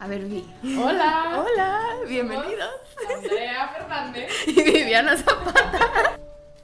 [0.00, 0.42] A ver, Vi.
[0.78, 1.44] Hola.
[1.44, 2.70] Hola, bienvenidos.
[3.14, 4.30] Andrea Fernández.
[4.46, 6.18] Y Viviana Zapata.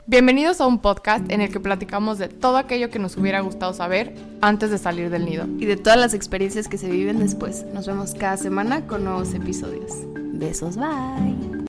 [0.06, 3.74] Bienvenidos a un podcast en el que platicamos de todo aquello que nos hubiera gustado
[3.74, 5.44] saber antes de salir del nido.
[5.58, 7.66] Y de todas las experiencias que se viven después.
[7.74, 9.92] Nos vemos cada semana con nuevos episodios.
[10.14, 11.66] Besos, bye.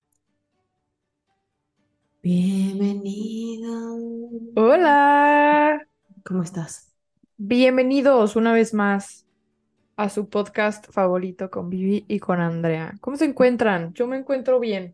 [2.23, 3.97] Bienvenido.
[4.55, 5.85] Hola.
[6.23, 6.93] ¿Cómo estás?
[7.35, 9.26] Bienvenidos una vez más
[9.97, 12.95] a su podcast favorito con Vivi y con Andrea.
[13.01, 13.93] ¿Cómo se encuentran?
[13.93, 14.93] Yo me encuentro bien.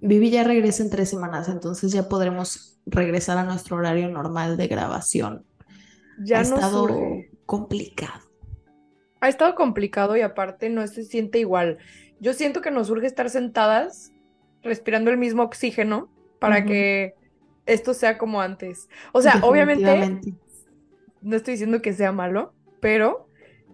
[0.00, 4.66] Vivi ya regresa en tres semanas, entonces ya podremos regresar a nuestro horario normal de
[4.66, 5.46] grabación.
[6.18, 7.30] Ya ha nos estado surge.
[7.46, 8.20] complicado.
[9.20, 11.78] Ha estado complicado y aparte no se siente igual.
[12.18, 14.10] Yo siento que nos urge estar sentadas
[14.64, 17.14] respirando el mismo oxígeno para que
[17.66, 18.88] esto sea como antes.
[19.12, 20.20] O sea, obviamente
[21.20, 23.28] no estoy diciendo que sea malo, pero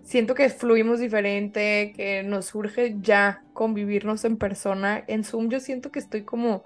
[0.09, 5.05] siento que fluimos diferente, que nos surge ya convivirnos en persona.
[5.09, 6.65] En Zoom yo siento que estoy como,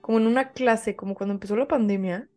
[0.00, 2.28] como en una clase, como cuando empezó la pandemia.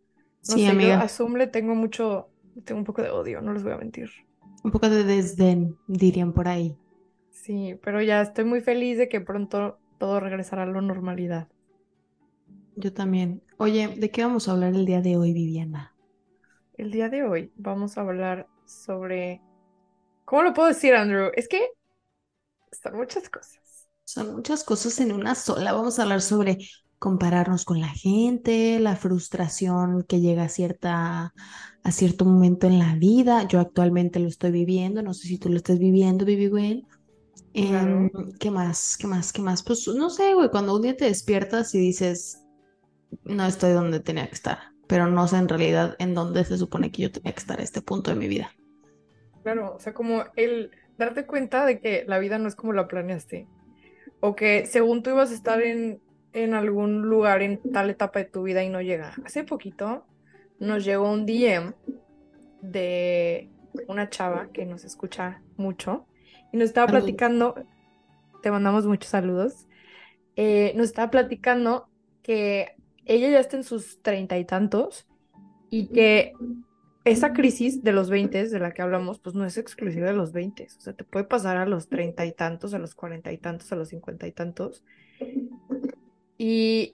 [0.46, 0.98] No Sí, sé, yo amiga.
[0.98, 2.30] a Zoom le tengo mucho,
[2.66, 4.10] tengo un poco de odio, no les voy a mentir.
[4.64, 6.78] Un poco de desdén, dirían por ahí.
[7.30, 11.48] Sí, pero ya estoy muy feliz de que pronto todo regresará a la normalidad.
[12.78, 13.44] Yo también.
[13.58, 15.94] Oye, ¿de qué vamos a hablar el día de hoy, Viviana?
[16.78, 19.42] El día de hoy vamos a hablar sobre...
[20.28, 21.32] ¿Cómo lo puedo decir, Andrew?
[21.38, 21.70] Es que
[22.84, 23.88] son muchas cosas.
[24.04, 25.72] Son muchas cosas en una sola.
[25.72, 26.58] Vamos a hablar sobre
[27.00, 31.34] compararnos con la gente, la frustración que llega a cierta,
[31.82, 33.48] a cierto momento en la vida.
[33.48, 36.86] Yo actualmente lo estoy viviendo, no sé si tú lo estás viviendo, Vivi Gwen.
[37.54, 38.10] Claro.
[38.14, 38.98] Em, ¿qué más?
[38.98, 39.32] ¿Qué más?
[39.32, 39.64] ¿Qué más?
[39.64, 42.44] Pues no sé, güey, cuando un día te despiertas y dices,
[43.24, 46.92] no estoy donde tenía que estar, pero no sé en realidad en dónde se supone
[46.92, 48.52] que yo tenía que estar a este punto de mi vida.
[49.48, 52.90] Claro, o sea, como el darte cuenta de que la vida no es como la
[52.90, 53.48] planeaste.
[54.20, 56.02] O que según tú ibas a estar en,
[56.34, 59.14] en algún lugar en tal etapa de tu vida y no llega.
[59.24, 60.06] Hace poquito
[60.60, 61.74] nos llegó un DM
[62.62, 63.50] de
[63.88, 66.08] una chava que nos escucha mucho
[66.52, 67.56] y nos estaba platicando,
[68.44, 69.66] te mandamos muchos saludos,
[70.36, 71.88] eh, nos estaba platicando
[72.22, 75.08] que ella ya está en sus treinta y tantos
[75.70, 76.34] y que
[77.08, 80.32] esa crisis de los 20 de la que hablamos, pues no es exclusiva de los
[80.32, 83.38] 20, o sea, te puede pasar a los treinta y tantos, a los cuarenta y
[83.38, 84.84] tantos, a los cincuenta y tantos.
[86.38, 86.94] Y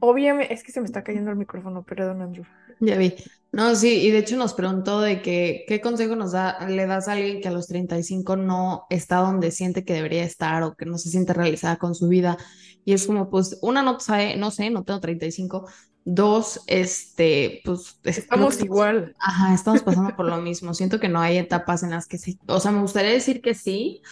[0.00, 2.44] obviamente, es que se me está cayendo el micrófono, perdón, Andrew.
[2.80, 3.14] Ya vi.
[3.52, 7.06] No, sí, y de hecho nos preguntó de que qué consejo nos da, le das
[7.06, 10.86] a alguien que a los 35 no está donde siente que debería estar o que
[10.86, 12.38] no se siente realizada con su vida.
[12.84, 15.68] Y es como, pues, una no sabe, no sé, no tengo 35.
[16.04, 19.14] Dos, este, pues, Estamos que igual.
[19.18, 20.74] Ajá, estamos pasando por lo mismo.
[20.74, 23.54] Siento que no hay etapas en las que sí, o sea, me gustaría decir que
[23.54, 24.02] sí,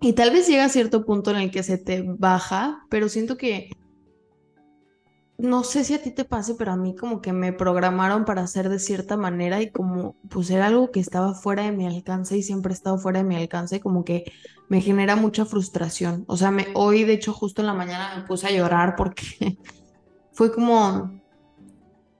[0.00, 3.36] y tal vez llega a cierto punto en el que se te baja, pero siento
[3.36, 3.70] que
[5.38, 8.42] no sé si a ti te pase, pero a mí como que me programaron para
[8.42, 12.36] hacer de cierta manera y como pues era algo que estaba fuera de mi alcance
[12.36, 14.32] y siempre ha estado fuera de mi alcance, como que
[14.68, 16.24] me genera mucha frustración.
[16.26, 19.58] O sea, me, hoy de hecho justo en la mañana me puse a llorar porque
[20.38, 21.20] fue como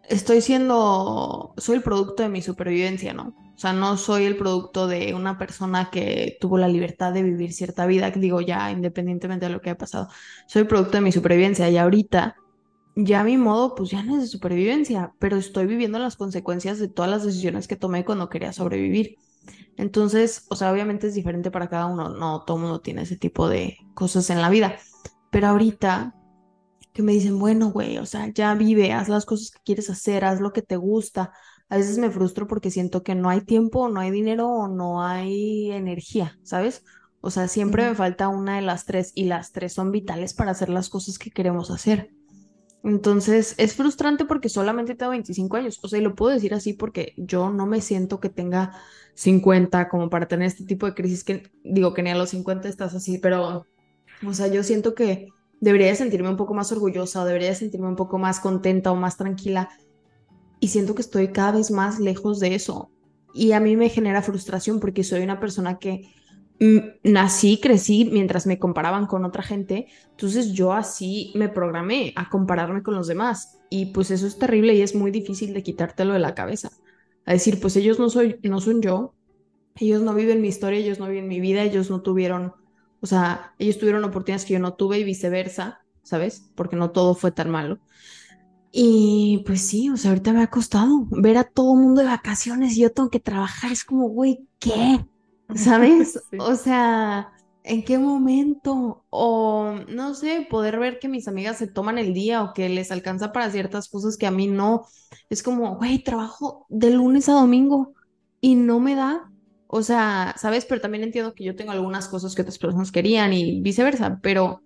[0.08, 3.28] estoy siendo, soy el producto de mi supervivencia, ¿no?
[3.54, 7.52] O sea, no soy el producto de una persona que tuvo la libertad de vivir
[7.52, 10.08] cierta vida, que digo ya, independientemente de lo que haya pasado,
[10.48, 12.34] soy producto de mi supervivencia y ahorita
[12.96, 16.88] ya mi modo, pues ya no es de supervivencia, pero estoy viviendo las consecuencias de
[16.88, 19.14] todas las decisiones que tomé cuando quería sobrevivir.
[19.76, 23.48] Entonces, o sea, obviamente es diferente para cada uno, no todo mundo tiene ese tipo
[23.48, 24.74] de cosas en la vida,
[25.30, 26.17] pero ahorita
[26.98, 30.24] que me dicen, bueno, güey, o sea, ya vive, haz las cosas que quieres hacer,
[30.24, 31.30] haz lo que te gusta.
[31.68, 35.00] A veces me frustro porque siento que no hay tiempo, no hay dinero o no
[35.00, 36.82] hay energía, ¿sabes?
[37.20, 40.50] O sea, siempre me falta una de las tres y las tres son vitales para
[40.50, 42.10] hacer las cosas que queremos hacer.
[42.82, 45.78] Entonces, es frustrante porque solamente tengo 25 años.
[45.84, 48.72] O sea, y lo puedo decir así porque yo no me siento que tenga
[49.14, 52.68] 50 como para tener este tipo de crisis que digo que ni a los 50
[52.68, 53.66] estás así, pero,
[54.26, 55.28] o sea, yo siento que
[55.60, 58.92] debería de sentirme un poco más orgullosa o debería de sentirme un poco más contenta
[58.92, 59.68] o más tranquila.
[60.60, 62.90] Y siento que estoy cada vez más lejos de eso.
[63.34, 66.08] Y a mí me genera frustración porque soy una persona que
[66.60, 69.86] mm, nací, crecí mientras me comparaban con otra gente.
[70.10, 73.58] Entonces yo así me programé a compararme con los demás.
[73.70, 76.70] Y pues eso es terrible y es muy difícil de quitártelo de la cabeza.
[77.26, 79.14] A decir, pues ellos no soy, no son yo,
[79.76, 82.54] ellos no viven mi historia, ellos no viven mi vida, ellos no tuvieron,
[83.00, 86.50] o sea, ellos tuvieron oportunidades que yo no tuve y viceversa, ¿sabes?
[86.54, 87.78] Porque no todo fue tan malo.
[88.70, 92.76] Y pues sí, o sea, ahorita me ha costado ver a todo mundo de vacaciones
[92.76, 93.72] y yo tengo que trabajar.
[93.72, 95.04] Es como, güey, ¿qué?
[95.54, 96.20] ¿sabes?
[96.30, 96.38] Sí.
[96.40, 97.32] O sea,
[97.64, 99.04] ¿en qué momento?
[99.10, 102.90] O no sé, poder ver que mis amigas se toman el día o que les
[102.92, 104.86] alcanza para ciertas cosas que a mí no.
[105.30, 107.94] Es como, güey, trabajo de lunes a domingo
[108.40, 109.30] y no me da.
[109.70, 110.64] O sea, ¿sabes?
[110.64, 114.62] Pero también entiendo que yo tengo algunas cosas que otras personas querían y viceversa, pero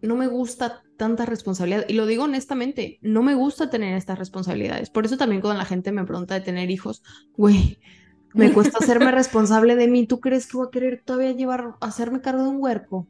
[0.00, 1.84] no me gusta tanta responsabilidad.
[1.86, 4.88] Y lo digo honestamente, no me gusta tener estas responsabilidades.
[4.88, 7.02] Por eso también cuando la gente me pregunta de tener hijos,
[7.36, 7.78] güey,
[8.32, 10.06] me cuesta hacerme responsable de mí.
[10.06, 13.06] ¿Tú crees que voy a querer todavía llevar, hacerme cargo de un huerco?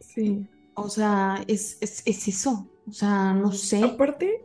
[0.00, 0.46] Sí.
[0.74, 2.70] O sea, es, es, es eso.
[2.88, 3.82] O sea, no sé.
[3.82, 4.44] Aparte,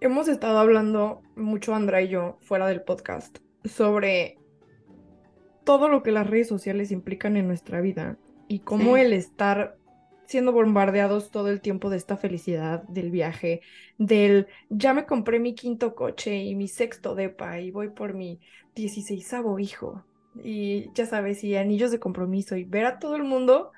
[0.00, 4.38] hemos estado hablando mucho, Andra y yo, fuera del podcast, sobre
[5.64, 8.18] todo lo que las redes sociales implican en nuestra vida
[8.48, 8.98] y cómo Sí.
[8.98, 9.78] el estar
[10.26, 13.60] siendo bombardeados todo el tiempo de esta felicidad del viaje,
[13.98, 18.40] del ya me compré mi quinto coche y mi sexto depa y voy por mi
[18.74, 20.06] dieciséisavo hijo
[20.42, 23.70] y ya sabes, y anillos de compromiso y ver a todo el mundo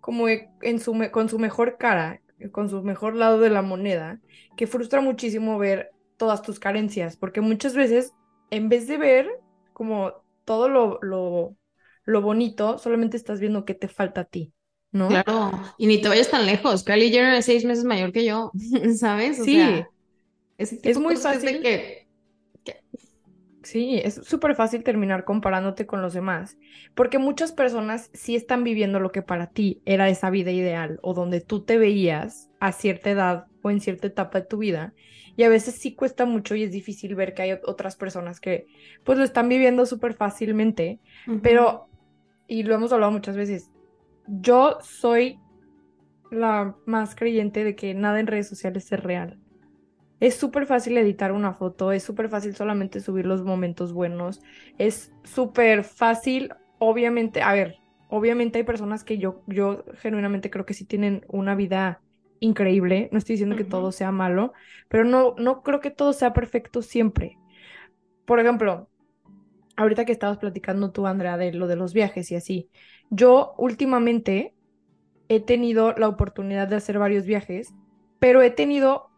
[0.00, 2.20] como e- en su con su mejor cara,
[2.52, 4.20] con su mejor lado de la moneda,
[4.56, 8.14] que frustra muchísimo ver todas tus carencias, porque muchas veces
[8.50, 9.28] en vez de ver
[9.72, 10.12] como
[10.44, 11.56] todo lo, lo,
[12.04, 14.52] lo bonito, solamente estás viendo qué te falta a ti,
[14.92, 15.22] ¿no?
[15.24, 15.50] Claro.
[15.76, 16.84] Y ni te vayas tan lejos.
[16.84, 18.52] Kylie Jenner es seis meses mayor que yo.
[18.98, 19.40] ¿Sabes?
[19.40, 19.90] O Sí, sea,
[20.58, 21.60] es muy de fácil.
[21.60, 21.99] que-
[23.70, 26.58] Sí, es súper fácil terminar comparándote con los demás,
[26.94, 31.14] porque muchas personas sí están viviendo lo que para ti era esa vida ideal o
[31.14, 34.94] donde tú te veías a cierta edad o en cierta etapa de tu vida,
[35.36, 38.40] y a veces sí cuesta mucho y es difícil ver que hay ot- otras personas
[38.40, 38.66] que
[39.04, 41.00] pues lo están viviendo súper fácilmente,
[41.40, 41.90] pero,
[42.46, 43.70] y lo hemos hablado muchas veces,
[44.26, 45.42] yo soy
[46.30, 49.40] la más creyente de que nada en redes sociales es real.
[50.20, 54.42] Es súper fácil editar una foto, es súper fácil solamente subir los momentos buenos,
[54.78, 57.78] es súper fácil, obviamente, a ver,
[58.10, 62.02] obviamente hay personas que yo, yo genuinamente creo que sí tienen una vida
[62.38, 64.52] increíble, no estoy diciendo que todo sea malo,
[64.88, 67.38] pero no, no creo que todo sea perfecto siempre.
[68.26, 68.88] Por ejemplo,
[69.76, 72.70] ahorita que estabas platicando tú, Andrea, de lo de los viajes y así,
[73.10, 74.54] yo últimamente
[75.28, 77.72] he tenido la oportunidad de hacer varios viajes,
[78.18, 79.09] pero he tenido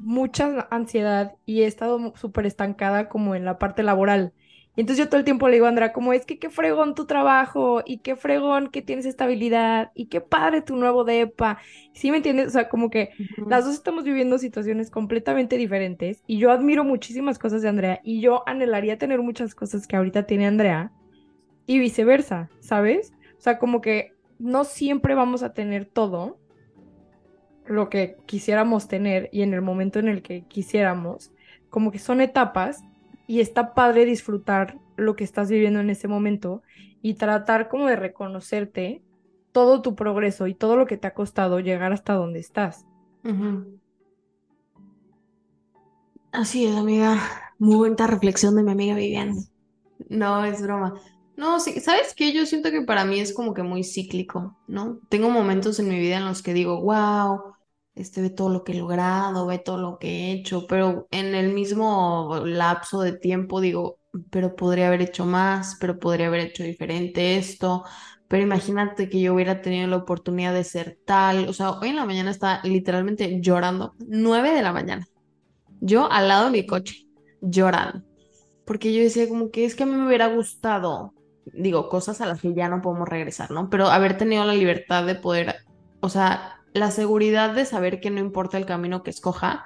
[0.00, 4.32] mucha ansiedad y he estado súper estancada como en la parte laboral.
[4.76, 6.94] Y entonces yo todo el tiempo le digo a Andrea, como es que qué fregón
[6.94, 11.58] tu trabajo y qué fregón que tienes estabilidad y qué padre tu nuevo depa.
[11.92, 12.46] ¿Sí me entiendes?
[12.46, 13.10] O sea, como que
[13.48, 18.20] las dos estamos viviendo situaciones completamente diferentes y yo admiro muchísimas cosas de Andrea y
[18.20, 20.92] yo anhelaría tener muchas cosas que ahorita tiene Andrea
[21.66, 23.12] y viceversa, ¿sabes?
[23.38, 26.38] O sea, como que no siempre vamos a tener todo
[27.66, 31.32] lo que quisiéramos tener y en el momento en el que quisiéramos,
[31.68, 32.82] como que son etapas
[33.26, 36.62] y está padre disfrutar lo que estás viviendo en ese momento
[37.02, 39.02] y tratar como de reconocerte
[39.52, 42.86] todo tu progreso y todo lo que te ha costado llegar hasta donde estás.
[46.32, 47.18] Así es, amiga.
[47.58, 49.34] Muy buena reflexión de mi amiga Viviana.
[50.08, 50.94] No, es broma.
[51.40, 52.32] No, sí, ¿sabes qué?
[52.34, 55.00] Yo siento que para mí es como que muy cíclico, ¿no?
[55.08, 57.54] Tengo momentos en mi vida en los que digo, wow,
[57.94, 61.34] este ve todo lo que he logrado, ve todo lo que he hecho, pero en
[61.34, 63.98] el mismo lapso de tiempo digo,
[64.30, 67.84] pero podría haber hecho más, pero podría haber hecho diferente esto,
[68.28, 71.96] pero imagínate que yo hubiera tenido la oportunidad de ser tal, o sea, hoy en
[71.96, 75.06] la mañana estaba literalmente llorando, nueve de la mañana,
[75.80, 77.06] yo al lado de mi coche,
[77.40, 78.04] llorando.
[78.64, 82.26] Porque yo decía como que es que a mí me hubiera gustado, digo, cosas a
[82.26, 83.68] las que ya no podemos regresar, ¿no?
[83.70, 85.56] Pero haber tenido la libertad de poder,
[86.00, 89.64] o sea, la seguridad de saber que no importa el camino que escoja,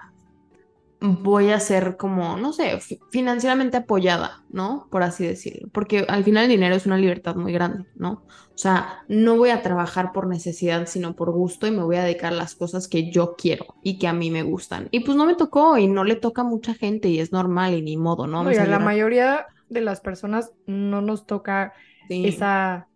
[1.00, 4.88] voy a ser como, no sé, fi- financieramente apoyada, ¿no?
[4.90, 5.68] Por así decirlo.
[5.72, 8.24] Porque al final el dinero es una libertad muy grande, ¿no?
[8.26, 12.04] O sea, no voy a trabajar por necesidad, sino por gusto y me voy a
[12.04, 14.88] dedicar a las cosas que yo quiero y que a mí me gustan.
[14.92, 17.74] Y pues no me tocó y no le toca a mucha gente y es normal
[17.74, 18.44] y ni modo, ¿no?
[18.44, 21.74] La mayoría de las personas no nos toca
[22.08, 22.88] Sí, esa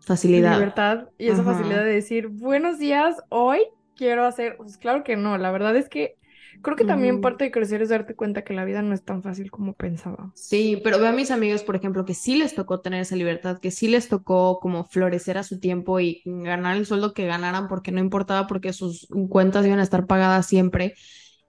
[0.00, 0.76] facilidad.
[0.76, 1.44] libertad y esa Ajá.
[1.44, 3.60] facilidad de decir, buenos días, hoy
[3.96, 6.16] quiero hacer, pues claro que no, la verdad es que
[6.62, 9.22] creo que también parte de crecer es darte cuenta que la vida no es tan
[9.22, 10.32] fácil como pensábamos.
[10.32, 13.58] Sí, pero veo a mis amigos, por ejemplo, que sí les tocó tener esa libertad,
[13.60, 17.68] que sí les tocó como florecer a su tiempo y ganar el sueldo que ganaran
[17.68, 20.94] porque no importaba porque sus cuentas iban a estar pagadas siempre.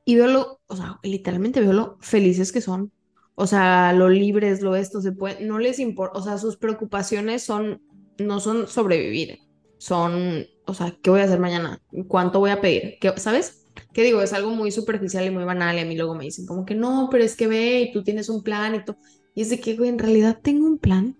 [0.06, 2.92] Y veo lo, o sea, literalmente veo lo felices que son.
[3.36, 7.44] O sea, lo libres, lo esto, se puede, no les importa, o sea, sus preocupaciones
[7.44, 7.82] son,
[8.20, 9.40] no son sobrevivir,
[9.78, 11.82] son, o sea, ¿qué voy a hacer mañana?
[12.08, 12.98] ¿Cuánto voy a pedir?
[13.00, 13.66] ¿Qué, ¿sabes?
[13.94, 14.22] ¿Qué digo?
[14.22, 16.76] Es algo muy superficial y muy banal y a mí luego me dicen como que
[16.76, 18.98] no, pero es que ve y tú tienes un plan y todo.
[19.34, 21.18] Y es de que, güey, en realidad tengo un plan.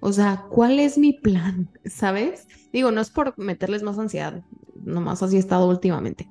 [0.00, 1.70] O sea, ¿cuál es mi plan?
[1.84, 2.46] ¿Sabes?
[2.72, 4.42] Digo, no es por meterles más ansiedad,
[4.84, 6.28] nomás así he estado últimamente.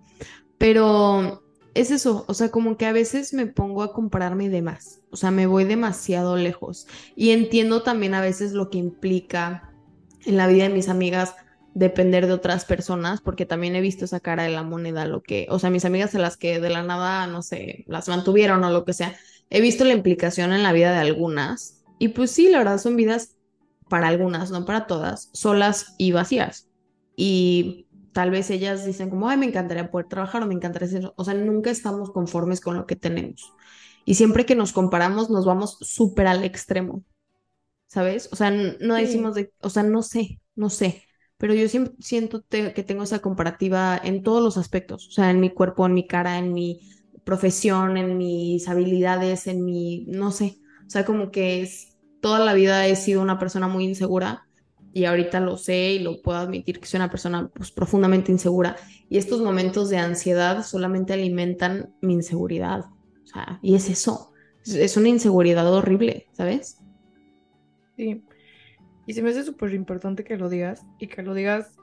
[0.58, 1.44] Pero
[1.80, 5.16] es eso, o sea, como que a veces me pongo a compararme de más, o
[5.16, 6.88] sea, me voy demasiado lejos.
[7.16, 9.72] Y entiendo también a veces lo que implica
[10.26, 11.36] en la vida de mis amigas
[11.74, 15.48] depender de otras personas, porque también he visto esa cara de la moneda, lo que,
[15.50, 18.72] o sea, mis amigas a las que de la nada, no sé, las mantuvieron o
[18.72, 19.16] lo que sea,
[19.50, 21.84] he visto la implicación en la vida de algunas.
[22.00, 23.36] Y pues sí, la verdad son vidas
[23.90, 26.68] para algunas, no para todas, solas y vacías.
[27.16, 27.87] Y
[28.18, 31.24] tal vez ellas dicen como, ay, me encantaría poder trabajar o me encantaría hacer, o
[31.24, 33.54] sea, nunca estamos conformes con lo que tenemos.
[34.06, 37.04] Y siempre que nos comparamos nos vamos súper al extremo,
[37.86, 38.28] ¿sabes?
[38.32, 41.04] O sea, no decimos de, o sea, no sé, no sé,
[41.38, 45.40] pero yo siempre siento que tengo esa comparativa en todos los aspectos, o sea, en
[45.40, 46.90] mi cuerpo, en mi cara, en mi
[47.24, 50.58] profesión, en mis habilidades, en mi, no sé,
[50.88, 54.47] o sea, como que es, toda la vida he sido una persona muy insegura
[54.98, 58.76] y ahorita lo sé y lo puedo admitir que soy una persona pues, profundamente insegura
[59.10, 62.86] y estos momentos de ansiedad solamente alimentan mi inseguridad,
[63.24, 64.34] o sea, y es eso,
[64.66, 66.80] es una inseguridad horrible, ¿sabes?
[67.96, 68.24] Sí,
[69.06, 71.78] y se me hace súper importante que lo digas y que lo digas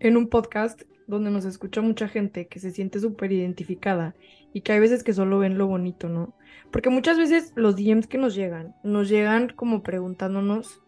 [0.00, 4.14] en un podcast donde nos escucha mucha gente que se siente súper identificada
[4.54, 6.34] y que hay veces que solo ven lo bonito, ¿no?
[6.72, 10.80] Porque muchas veces los DMs que nos llegan, nos llegan como preguntándonos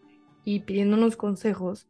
[0.47, 1.89] y pidiéndonos consejos.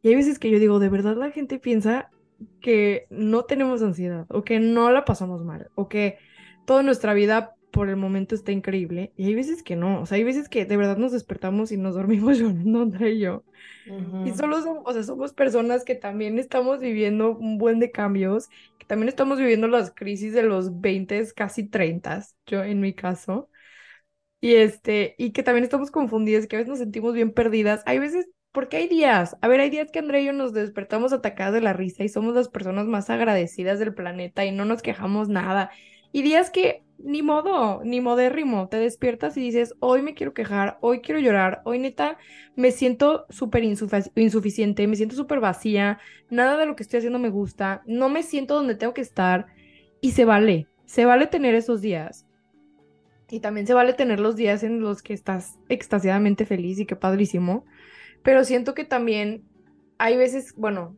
[0.00, 2.12] Y hay veces que yo digo, de verdad la gente piensa
[2.60, 6.16] que no tenemos ansiedad o que no la pasamos mal o que
[6.66, 10.16] toda nuestra vida por el momento está increíble y hay veces que no, o sea,
[10.18, 13.44] hay veces que de verdad nos despertamos y nos dormimos llorando Andrea y yo.
[14.24, 18.48] Y solo somos, o sea, somos personas que también estamos viviendo un buen de cambios,
[18.78, 23.48] que también estamos viviendo las crisis de los 20, casi 30, yo en mi caso.
[24.40, 27.82] Y este, y que también estamos confundidas, que a veces nos sentimos bien perdidas.
[27.86, 31.12] Hay veces, porque hay días, a ver, hay días que Andrea y yo nos despertamos
[31.12, 34.82] atacadas de la risa y somos las personas más agradecidas del planeta y no nos
[34.82, 35.70] quejamos nada.
[36.12, 40.78] Y días que ni modo, ni modérrimo, te despiertas y dices, hoy me quiero quejar,
[40.80, 42.18] hoy quiero llorar, hoy neta
[42.54, 45.98] me siento súper insuficiente, me siento súper vacía,
[46.30, 49.46] nada de lo que estoy haciendo me gusta, no me siento donde tengo que estar
[50.00, 52.25] y se vale, se vale tener esos días.
[53.30, 56.94] Y también se vale tener los días en los que estás extasiadamente feliz y qué
[56.96, 57.64] padrísimo,
[58.22, 59.44] pero siento que también
[59.98, 60.96] hay veces, bueno,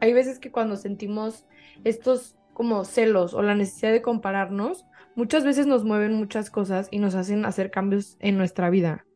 [0.00, 1.46] hay veces que cuando sentimos
[1.84, 6.98] estos como celos o la necesidad de compararnos, muchas veces nos mueven muchas cosas y
[6.98, 9.06] nos hacen hacer cambios en nuestra vida,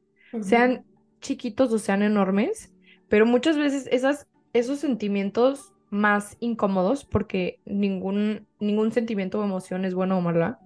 [0.41, 0.85] sean
[1.21, 2.73] chiquitos o sean enormes,
[3.09, 9.95] pero muchas veces esas, esos sentimientos más incómodos, porque ningún, ningún sentimiento o emoción es
[9.95, 10.59] bueno o mala,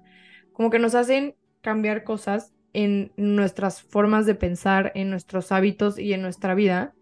[0.53, 6.13] como que nos hacen cambiar cosas en nuestras formas de pensar, en nuestros hábitos y
[6.13, 6.95] en nuestra vida,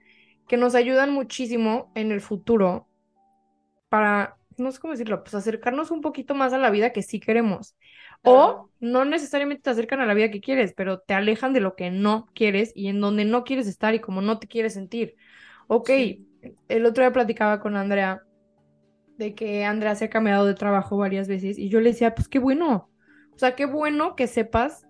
[0.47, 2.89] que nos ayudan muchísimo en el futuro
[3.89, 7.21] para no sé cómo decirlo, pues acercarnos un poquito más a la vida que sí
[7.21, 7.77] queremos.
[8.25, 11.77] O no necesariamente te acercan a la vida que quieres, pero te alejan de lo
[11.77, 15.15] que no quieres y en donde no quieres estar y como no te quieres sentir.
[15.69, 15.91] Ok,
[16.69, 18.23] el otro día platicaba con Andrea
[19.17, 22.29] de que Andrea se ha cambiado de trabajo varias veces y yo le decía, pues
[22.29, 22.91] qué bueno.
[23.39, 24.85] O sea, qué bueno que sepas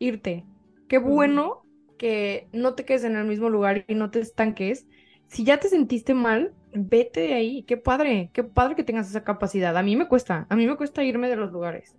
[0.00, 0.44] irte.
[0.88, 1.62] Qué bueno
[1.96, 4.88] que no te quedes en el mismo lugar y no te estanques.
[5.28, 9.22] Si ya te sentiste mal, vete de ahí, qué padre, qué padre que tengas esa
[9.22, 9.76] capacidad.
[9.76, 11.94] A mí me cuesta, a mí me cuesta irme de los lugares.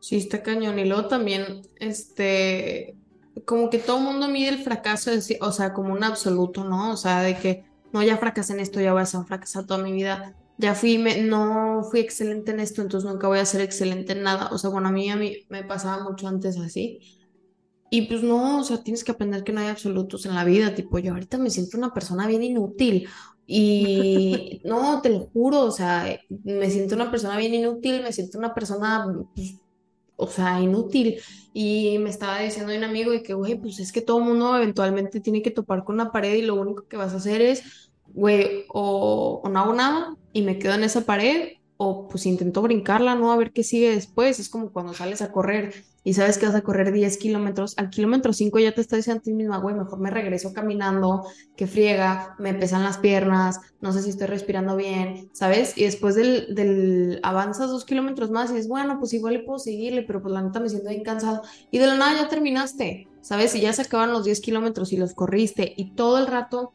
[0.00, 0.78] Sí, está cañón.
[0.78, 2.96] Y luego también, este,
[3.44, 5.10] como que todo el mundo mide el fracaso,
[5.42, 6.92] o sea, como un absoluto, ¿no?
[6.92, 9.66] O sea, de que, no, ya fracasé en esto, ya voy a ser un fracasado
[9.66, 10.34] toda mi vida.
[10.60, 14.22] Ya fui, me, no fui excelente en esto, entonces nunca voy a ser excelente en
[14.22, 14.50] nada.
[14.52, 17.00] O sea, bueno, a mí, a mí me pasaba mucho antes así.
[17.90, 20.74] Y pues no, o sea, tienes que aprender que no hay absolutos en la vida.
[20.74, 23.08] Tipo, yo ahorita me siento una persona bien inútil.
[23.46, 28.38] Y no, te lo juro, o sea, me siento una persona bien inútil, me siento
[28.38, 29.54] una persona, pues,
[30.16, 31.20] o sea, inútil.
[31.54, 35.20] Y me estaba diciendo un amigo de que, güey, pues es que todo mundo eventualmente
[35.20, 38.66] tiene que topar con una pared y lo único que vas a hacer es, güey,
[38.68, 43.14] o, o no hago nada y me quedo en esa pared, o pues intento brincarla,
[43.14, 43.32] ¿no?
[43.32, 44.38] A ver qué sigue después.
[44.38, 45.72] Es como cuando sales a correr
[46.04, 49.20] y sabes que vas a correr 10 kilómetros, al kilómetro 5 ya te estás diciendo
[49.20, 51.24] a ti misma, güey, mejor me regreso caminando,
[51.56, 55.76] que friega, me pesan las piernas, no sé si estoy respirando bien, ¿sabes?
[55.78, 59.58] Y después del, del avanzas dos kilómetros más y dices, bueno, pues igual le puedo
[59.58, 61.40] seguirle, pero pues la neta me siento bien cansado.
[61.70, 63.54] Y de la nada ya terminaste, ¿sabes?
[63.54, 66.74] Y ya se acaban los 10 kilómetros y los corriste y todo el rato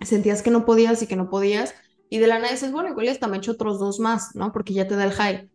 [0.00, 1.74] sentías que no podías y que no podías.
[2.10, 4.52] Y de la nada dices, bueno, igual hasta me echo otros dos más, ¿no?
[4.52, 5.50] Porque ya te da el high.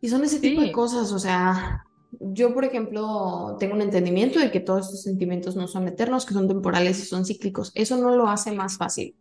[0.00, 1.84] Y son ese tipo de cosas, o sea,
[2.20, 6.34] yo, por ejemplo, tengo un entendimiento de que todos estos sentimientos no son eternos, que
[6.34, 7.72] son temporales y son cíclicos.
[7.74, 9.16] Eso no lo hace más fácil.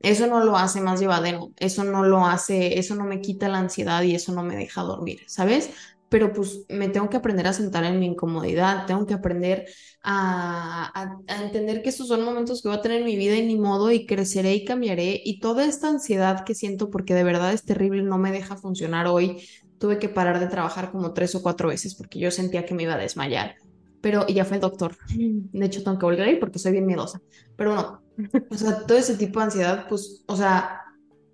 [0.00, 1.52] Eso no lo hace más llevadero.
[1.58, 4.82] Eso no lo hace, eso no me quita la ansiedad y eso no me deja
[4.82, 5.70] dormir, ¿sabes?
[6.08, 9.66] Pero pues me tengo que aprender a sentar en mi incomodidad, tengo que aprender
[10.02, 13.46] a, a, entender que estos son momentos que voy a tener en mi vida y
[13.46, 17.52] ni modo y creceré y cambiaré y toda esta ansiedad que siento porque de verdad
[17.52, 19.42] es terrible no me deja funcionar hoy
[19.84, 22.84] tuve que parar de trabajar como tres o cuatro veces porque yo sentía que me
[22.84, 23.56] iba a desmayar.
[24.00, 24.96] Pero y ya fue el doctor.
[25.14, 27.20] De hecho, tengo que volver a ir porque soy bien miedosa.
[27.56, 28.02] Pero no,
[28.50, 30.80] o sea, todo ese tipo de ansiedad, pues, o sea,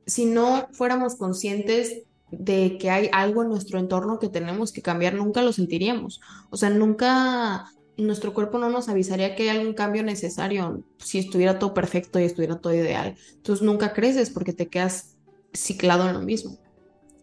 [0.06, 5.14] si no fuéramos conscientes de que hay algo en nuestro entorno que tenemos que cambiar,
[5.14, 6.20] nunca lo sentiríamos.
[6.50, 11.58] O sea, nunca nuestro cuerpo no nos avisaría que hay algún cambio necesario si estuviera
[11.58, 13.16] todo perfecto y estuviera todo ideal.
[13.34, 15.16] Entonces nunca creces porque te quedas
[15.52, 16.58] ciclado en lo mismo.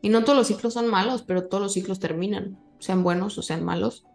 [0.01, 3.41] Y no todos los ciclos son malos, pero todos los ciclos terminan, sean buenos o
[3.41, 4.05] sean malos.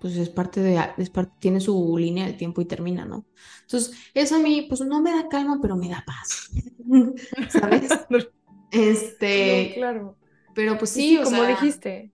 [0.00, 3.26] Pues es parte de, es parte, tiene su línea de tiempo y termina, ¿no?
[3.62, 6.50] Entonces, eso a mí, pues no me da calma, pero me da paz.
[7.50, 7.90] ¿Sabes?
[8.70, 9.72] este.
[9.74, 10.16] claro.
[10.54, 12.12] Pero pues sí, o como dijiste.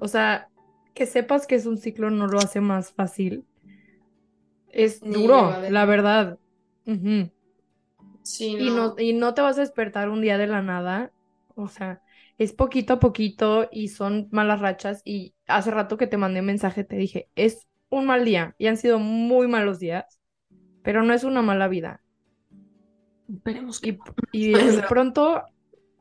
[0.00, 0.48] O sea,
[0.94, 3.44] que sepas que es un ciclo no lo hace más fácil.
[4.68, 6.38] Es duro, la verdad.
[8.22, 11.12] Sí, Y, no, y no te vas a despertar un día de la nada.
[11.54, 12.02] O sea,
[12.38, 15.02] es poquito a poquito y son malas rachas.
[15.04, 18.68] Y hace rato que te mandé un mensaje, te dije, es un mal día y
[18.68, 20.20] han sido muy malos días,
[20.82, 22.02] pero no es una mala vida.
[23.28, 23.98] Esperemos que.
[24.32, 25.44] Y, de pronto,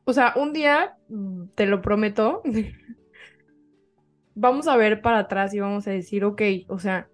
[0.09, 2.41] o sea, un día, mm, te lo prometo,
[4.35, 7.09] vamos a ver para atrás y vamos a decir, ok, o sea,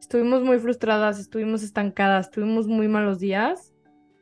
[0.00, 3.72] estuvimos muy frustradas, estuvimos estancadas, tuvimos muy malos días,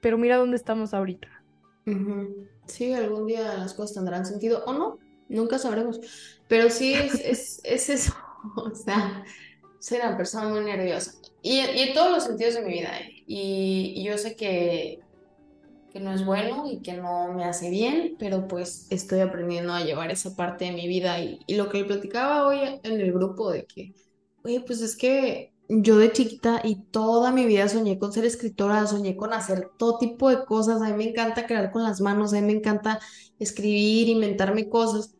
[0.00, 1.28] pero mira dónde estamos ahorita.
[2.66, 6.00] Sí, algún día las cosas tendrán sentido o no, nunca sabremos.
[6.48, 8.14] Pero sí es, es, eso,
[8.56, 9.24] o sea,
[9.80, 11.12] soy una persona muy nerviosa.
[11.42, 12.98] Y, en todos los sentidos de mi vida.
[13.00, 13.22] ¿eh?
[13.26, 15.00] Y, yo sé que,
[15.94, 19.84] que no es bueno y que no me hace bien, pero pues estoy aprendiendo a
[19.84, 21.20] llevar esa parte de mi vida.
[21.20, 23.94] Y, y lo que le platicaba hoy en el grupo de que,
[24.42, 28.86] oye, pues es que yo de chiquita y toda mi vida soñé con ser escritora,
[28.88, 30.82] soñé con hacer todo tipo de cosas.
[30.82, 32.98] A mí me encanta crear con las manos, a mí me encanta
[33.38, 35.14] escribir, inventarme cosas,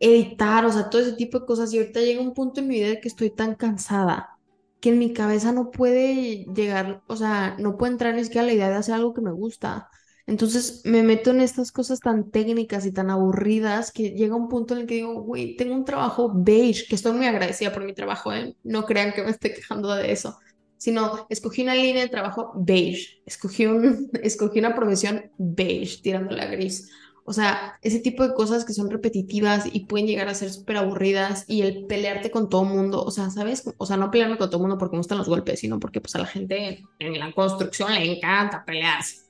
[0.00, 1.72] editar, o sea, todo ese tipo de cosas.
[1.74, 4.38] Y ahorita llega un punto en mi vida que estoy tan cansada
[4.80, 8.52] que en mi cabeza no puede llegar, o sea, no puede entrar ni siquiera la
[8.52, 9.88] idea de hacer algo que me gusta.
[10.26, 14.74] Entonces me meto en estas cosas tan técnicas y tan aburridas que llega un punto
[14.74, 17.92] en el que digo, güey, tengo un trabajo beige, que estoy muy agradecida por mi
[17.94, 18.54] trabajo, ¿eh?
[18.62, 20.38] No crean que me esté quejando de eso,
[20.76, 26.46] sino escogí una línea de trabajo beige, escogí, un, escogí una profesión beige, tirándola a
[26.46, 26.90] gris.
[27.24, 30.76] O sea, ese tipo de cosas que son repetitivas y pueden llegar a ser súper
[30.76, 33.62] aburridas y el pelearte con todo mundo, o sea, ¿sabes?
[33.76, 36.16] O sea, no pelearme con todo mundo porque me gustan los golpes, sino porque pues
[36.16, 39.21] a la gente en la construcción le encanta pelearse.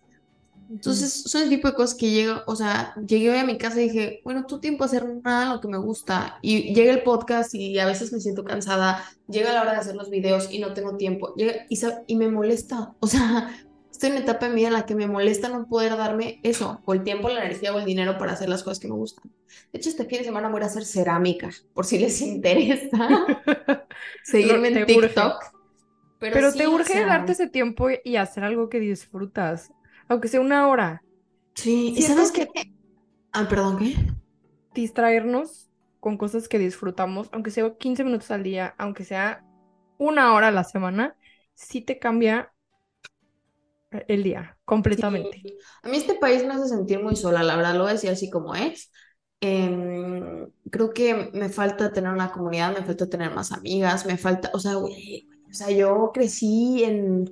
[0.73, 3.79] Entonces, son el tipo de cosas que llega, o sea, llegué hoy a mi casa
[3.79, 6.39] y dije, bueno, tú tiempo a hacer nada lo que me gusta.
[6.41, 9.97] Y llega el podcast y a veces me siento cansada, llega la hora de hacer
[9.97, 11.35] los videos y no tengo tiempo.
[11.35, 13.55] Llega y, y me molesta, o sea,
[13.91, 16.41] estoy en una etapa de mi vida en la que me molesta no poder darme
[16.43, 18.95] eso, o el tiempo, la energía o el dinero para hacer las cosas que me
[18.95, 19.31] gustan.
[19.75, 23.27] De hecho, este fin de semana voy a hacer cerámica, por si les interesa
[24.25, 25.35] seguirme en TikTok.
[26.19, 29.73] Pero, te urge darte ese tiempo y hacer algo que disfrutas
[30.13, 31.03] aunque sea una hora.
[31.55, 32.49] Sí, ¿y sabes qué?
[33.33, 33.97] Ah, perdón, ¿qué?
[34.75, 35.71] Distraernos
[36.01, 39.45] con cosas que disfrutamos, aunque sea 15 minutos al día, aunque sea
[39.99, 41.17] una hora a la semana,
[41.55, 42.53] sí te cambia
[44.09, 45.43] el día completamente.
[45.83, 48.11] A mí este país me hace sentir muy sola, la verdad lo voy a decir
[48.11, 48.91] así como es.
[49.41, 54.51] Em, creo que me falta tener una comunidad, me falta tener más amigas, me falta,
[54.55, 57.31] o sea, güey, o sea, yo crecí en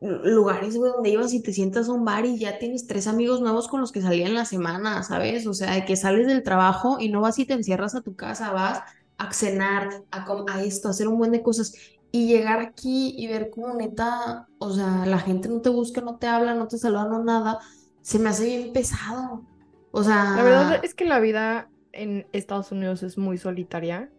[0.00, 3.68] lugares, donde ibas y te sientas a un bar y ya tienes tres amigos nuevos
[3.68, 5.46] con los que salían en la semana, ¿sabes?
[5.46, 8.16] O sea, de que sales del trabajo y no vas y te encierras a tu
[8.16, 8.80] casa, vas
[9.18, 11.74] a cenar, a, a esto, a hacer un buen de cosas.
[12.12, 16.16] Y llegar aquí y ver como neta, o sea, la gente no te busca, no
[16.16, 17.58] te habla, no te saluda, no nada,
[18.00, 19.44] se me hace bien pesado.
[19.92, 20.36] O sea...
[20.36, 24.10] La verdad es que la vida en Estados Unidos es muy solitaria.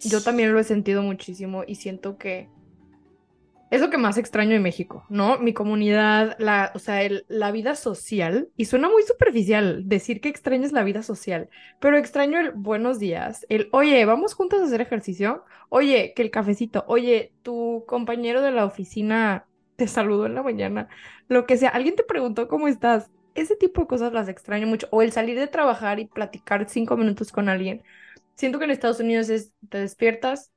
[0.00, 2.48] Yo también lo he sentido muchísimo y siento que
[3.72, 5.38] es lo que más extraño de México, ¿no?
[5.38, 10.72] Mi comunidad, la, o sea, la vida social, y suena muy superficial decir que extrañas
[10.72, 11.48] la vida social,
[11.80, 16.30] pero extraño el buenos días, el, oye, vamos juntos a hacer ejercicio, oye, que el
[16.30, 20.88] cafecito, oye, tu compañero de la oficina te saludó en la mañana,
[21.28, 24.86] lo que sea, alguien te preguntó cómo estás, ese tipo de cosas las extraño mucho,
[24.90, 27.82] o el salir de trabajar y platicar cinco minutos con alguien.
[28.34, 30.52] siento que en Estados Unidos es, te despiertas,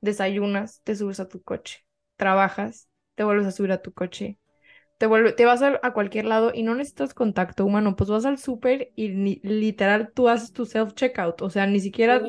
[0.00, 1.84] desayunas, te subes a tu coche,
[2.20, 4.38] trabajas, te vuelves a subir a tu coche,
[4.98, 8.36] te, vuelve, te vas a, cualquier lado y no necesitas contacto humano, pues vas al
[8.36, 9.08] súper y
[9.42, 12.20] literal tú haces tu self-checkout, o sea, ni siquiera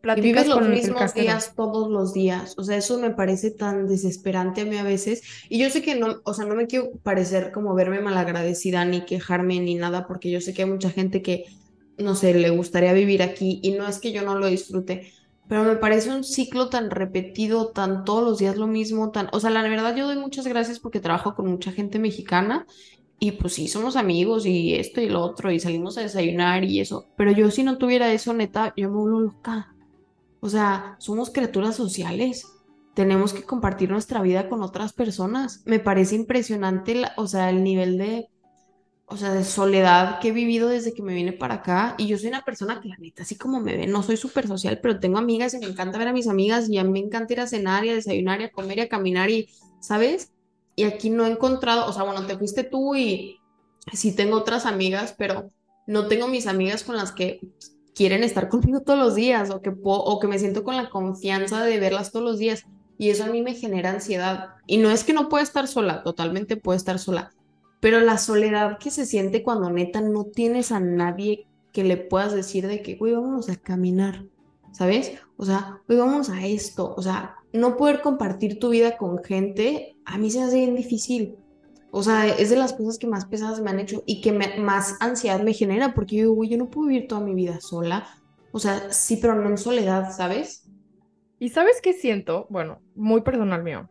[0.00, 3.88] platicas y vives los mismos días todos los días, o sea, eso me parece tan
[3.88, 6.92] desesperante a mí a veces, y yo sé que no, o sea, no me quiero
[7.02, 11.20] parecer como verme malagradecida ni quejarme ni nada, porque yo sé que hay mucha gente
[11.20, 11.46] que,
[11.98, 15.12] no sé, le gustaría vivir aquí y no es que yo no lo disfrute,
[15.48, 19.40] pero me parece un ciclo tan repetido, tan todos los días lo mismo, tan, o
[19.40, 22.66] sea, la verdad yo doy muchas gracias porque trabajo con mucha gente mexicana
[23.18, 26.80] y pues sí, somos amigos y esto y lo otro y salimos a desayunar y
[26.80, 29.74] eso, pero yo si no tuviera eso, neta, yo me vuelvo loca.
[30.40, 32.46] O sea, somos criaturas sociales,
[32.94, 35.62] tenemos que compartir nuestra vida con otras personas.
[35.66, 38.28] Me parece impresionante, o sea, el nivel de
[39.10, 41.94] o sea, de soledad que he vivido desde que me vine para acá.
[41.96, 44.46] Y yo soy una persona que la neta, así como me ve, no soy súper
[44.46, 46.98] social, pero tengo amigas y me encanta ver a mis amigas y a mí me
[46.98, 49.48] encanta ir a cenar y a desayunar y a comer y a caminar y,
[49.80, 50.32] ¿sabes?
[50.76, 53.40] Y aquí no he encontrado, o sea, bueno, te fuiste tú y
[53.92, 55.50] sí tengo otras amigas, pero
[55.86, 57.40] no tengo mis amigas con las que
[57.94, 61.64] quieren estar conmigo todos los días o que, o que me siento con la confianza
[61.64, 62.66] de verlas todos los días.
[62.98, 64.50] Y eso a mí me genera ansiedad.
[64.66, 67.32] Y no es que no pueda estar sola, totalmente puedo estar sola
[67.80, 72.32] pero la soledad que se siente cuando neta no tienes a nadie que le puedas
[72.32, 74.24] decir de que, güey, vamos a caminar,
[74.72, 75.12] ¿sabes?
[75.36, 79.96] O sea, güey, vamos a esto, o sea, no poder compartir tu vida con gente,
[80.04, 81.36] a mí se me hace bien difícil.
[81.90, 84.96] O sea, es de las cosas que más pesadas me han hecho y que más
[85.00, 88.06] ansiedad me genera, porque yo digo, güey, yo no puedo vivir toda mi vida sola.
[88.52, 90.68] O sea, sí, pero no en soledad, ¿sabes?
[91.38, 92.46] ¿Y sabes qué siento?
[92.50, 93.88] Bueno, muy personal mío.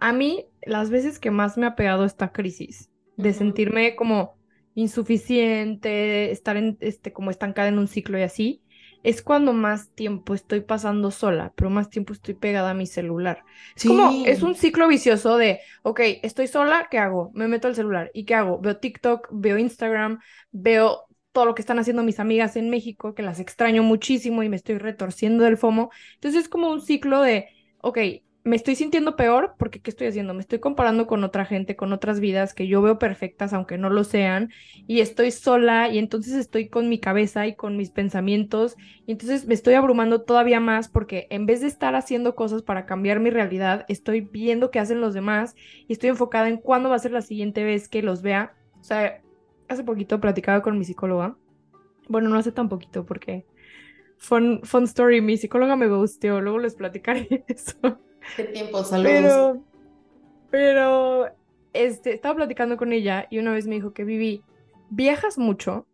[0.00, 4.36] A mí, las veces que más me ha pegado esta crisis, de sentirme como
[4.74, 8.62] insuficiente, estar en, este, como estancada en un ciclo y así,
[9.02, 13.44] es cuando más tiempo estoy pasando sola, pero más tiempo estoy pegada a mi celular.
[13.76, 17.30] Es como, es un ciclo vicioso de, ok, estoy sola, ¿qué hago?
[17.32, 18.10] Me meto al celular.
[18.12, 18.58] ¿Y qué hago?
[18.58, 20.18] Veo TikTok, veo Instagram,
[20.50, 24.48] veo todo lo que están haciendo mis amigas en México, que las extraño muchísimo y
[24.48, 25.90] me estoy retorciendo del FOMO.
[26.14, 27.46] Entonces es como un ciclo de,
[27.82, 27.98] ok,
[28.46, 30.32] me estoy sintiendo peor porque ¿qué estoy haciendo?
[30.32, 33.90] Me estoy comparando con otra gente, con otras vidas que yo veo perfectas aunque no
[33.90, 34.50] lo sean
[34.86, 39.48] y estoy sola y entonces estoy con mi cabeza y con mis pensamientos y entonces
[39.48, 43.30] me estoy abrumando todavía más porque en vez de estar haciendo cosas para cambiar mi
[43.30, 45.56] realidad, estoy viendo qué hacen los demás
[45.88, 48.54] y estoy enfocada en cuándo va a ser la siguiente vez que los vea.
[48.78, 49.22] O sea,
[49.68, 51.36] hace poquito platicaba con mi psicóloga.
[52.08, 53.44] Bueno, no hace tan poquito porque
[54.18, 58.05] fun, fun story, mi psicóloga me gusteó, luego les platicaré eso.
[58.36, 59.58] Qué tiempo, saludos.
[60.50, 61.28] Pero,
[61.72, 64.42] este, estaba platicando con ella y una vez me dijo que viví,
[64.90, 65.86] viajas mucho,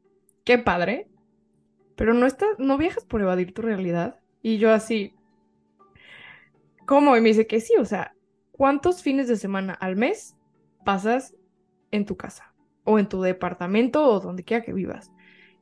[0.45, 1.09] qué padre,
[1.97, 4.21] pero no estás, no viajas por evadir tu realidad.
[4.43, 5.15] Y yo así,
[6.87, 7.17] ¿cómo?
[7.17, 8.15] Y me dice que sí, o sea,
[8.51, 10.37] ¿cuántos fines de semana al mes
[10.85, 11.35] pasas
[11.91, 12.55] en tu casa?
[12.85, 15.13] O en tu departamento o donde quiera que vivas.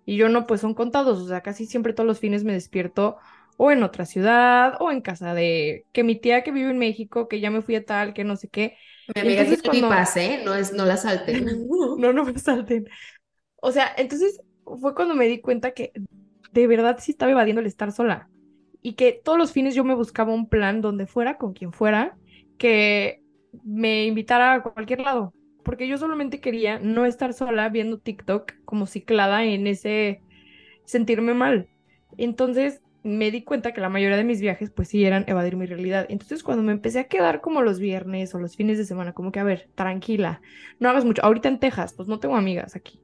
[0.07, 3.19] Y yo no, pues son contados, o sea, casi siempre todos los fines me despierto
[3.63, 7.29] o en otra ciudad, o en casa de que mi tía que vive en México,
[7.29, 8.79] que ya me fui a tal, que no sé qué.
[9.15, 9.91] Mi amiga entonces, cuando...
[9.91, 11.45] pase, no es, no la salten.
[11.99, 12.89] no, no me salten.
[13.57, 15.93] O sea, entonces fue cuando me di cuenta que
[16.53, 18.31] de verdad sí estaba evadiendo el estar sola.
[18.81, 22.17] Y que todos los fines yo me buscaba un plan donde fuera, con quien fuera,
[22.57, 23.21] que
[23.63, 25.35] me invitara a cualquier lado.
[25.65, 30.23] Porque yo solamente quería no estar sola viendo TikTok como ciclada en ese
[30.87, 31.69] sentirme mal.
[32.17, 35.67] Entonces, me di cuenta que la mayoría de mis viajes pues sí eran evadir mi
[35.67, 36.07] realidad.
[36.09, 39.33] Entonces cuando me empecé a quedar como los viernes o los fines de semana, como
[39.33, 40.43] que a ver, tranquila,
[40.79, 41.23] no hagas mucho.
[41.25, 43.01] Ahorita en Texas, pues no tengo amigas aquí.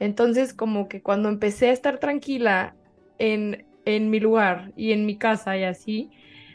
[0.00, 2.76] Entonces como que cuando empecé a estar tranquila
[3.18, 6.10] en, en mi lugar y en mi casa y así,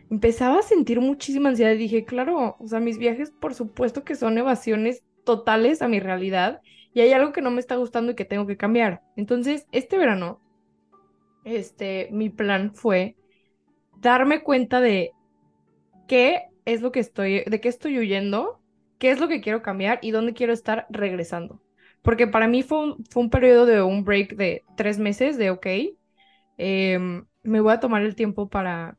[0.09, 4.15] empezaba a sentir muchísima ansiedad y dije, claro, o sea, mis viajes por supuesto que
[4.15, 6.61] son evasiones totales a mi realidad
[6.93, 9.01] y hay algo que no me está gustando y que tengo que cambiar.
[9.15, 10.42] Entonces, este verano
[11.43, 13.15] este, mi plan fue
[13.99, 15.11] darme cuenta de
[16.07, 18.61] qué es lo que estoy, de qué estoy huyendo,
[18.99, 21.61] qué es lo que quiero cambiar y dónde quiero estar regresando.
[22.01, 25.49] Porque para mí fue un, fue un periodo de un break de tres meses de,
[25.51, 25.67] ok,
[26.57, 28.97] em, me voy a tomar el tiempo para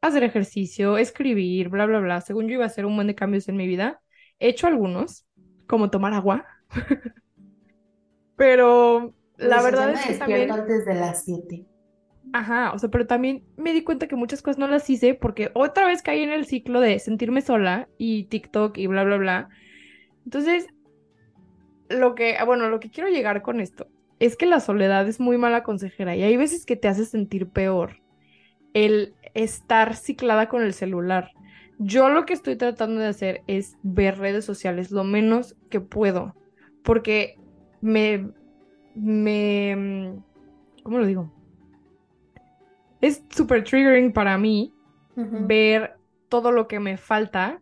[0.00, 2.20] hacer ejercicio, escribir, bla, bla, bla.
[2.20, 4.00] Según yo iba a hacer un buen de cambios en mi vida.
[4.38, 5.26] He hecho algunos,
[5.66, 6.44] como tomar agua.
[8.36, 10.50] Pero la pues verdad es que también...
[10.50, 11.66] antes de las 7.
[12.36, 15.50] Ajá, o sea, pero también me di cuenta que muchas cosas no las hice porque
[15.54, 19.48] otra vez caí en el ciclo de sentirme sola y TikTok y bla, bla, bla.
[20.24, 20.66] Entonces,
[21.88, 25.20] lo que, ah, bueno, lo que quiero llegar con esto es que la soledad es
[25.20, 28.00] muy mala consejera y hay veces que te hace sentir peor.
[28.74, 31.32] el estar ciclada con el celular.
[31.78, 36.36] Yo lo que estoy tratando de hacer es ver redes sociales lo menos que puedo,
[36.82, 37.40] porque
[37.80, 38.32] me,
[38.94, 40.16] me,
[40.84, 41.34] ¿cómo lo digo?
[43.04, 44.72] Es súper triggering para mí
[45.14, 45.98] ver
[46.30, 47.60] todo lo que me falta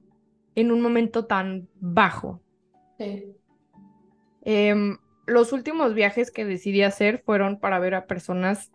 [0.55, 2.41] en un momento tan bajo.
[2.97, 3.35] Sí.
[4.43, 8.71] Em, los últimos viajes que decidí hacer fueron para ver a personas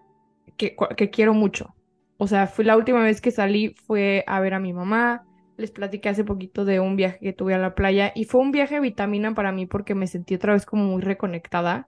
[0.57, 1.73] que, que, quiero mucho.
[2.17, 5.25] O sea, fue la última vez que salí fue a ver a mi mamá.
[5.55, 8.51] Les platiqué hace poquito de un viaje que tuve a la playa y fue un
[8.51, 11.87] viaje de vitamina para mí porque me sentí otra vez como muy reconectada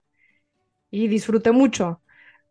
[0.90, 2.00] y disfruté mucho.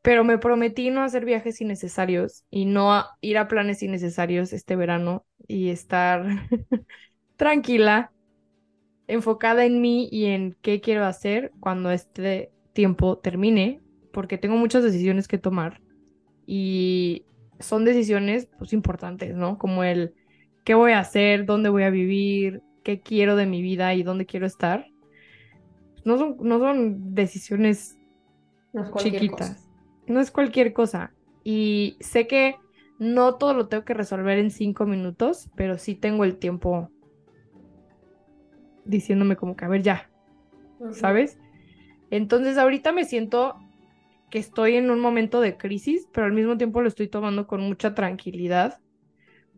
[0.02, 5.26] Pero me prometí no hacer viajes innecesarios y no ir a planes innecesarios este verano
[5.48, 6.26] y estar
[7.36, 8.12] tranquila
[9.08, 13.82] enfocada en mí y en qué quiero hacer cuando este tiempo termine,
[14.14, 15.82] porque tengo muchas decisiones que tomar
[16.46, 17.26] y
[17.60, 19.58] son decisiones pues importantes, ¿no?
[19.58, 20.14] Como el
[20.64, 24.26] qué voy a hacer, dónde voy a vivir, qué quiero de mi vida y dónde
[24.26, 24.86] quiero estar.
[26.06, 27.98] No son, no son decisiones
[28.98, 29.69] chiquitas.
[30.10, 31.14] No es cualquier cosa.
[31.44, 32.58] Y sé que
[33.00, 36.92] no todo lo tengo que resolver en cinco minutos, pero sí tengo el tiempo
[38.84, 40.10] diciéndome como que, a ver, ya,
[40.92, 41.40] ¿sabes?
[42.10, 43.56] Entonces ahorita me siento
[44.30, 47.62] que estoy en un momento de crisis, pero al mismo tiempo lo estoy tomando con
[47.62, 48.80] mucha tranquilidad,